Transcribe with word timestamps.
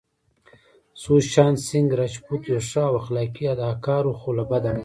سوشانت 1.03 1.57
سينګ 1.67 1.89
راجپوت 1.99 2.41
يو 2.51 2.59
ښه 2.69 2.81
او 2.89 2.93
اخلاقي 3.01 3.45
اداکار 3.53 4.03
وو 4.05 4.15
خو 4.21 4.29
له 4.37 4.43
بده 4.51 4.69
مرغه 4.71 4.79